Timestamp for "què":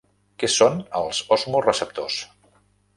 0.43-0.49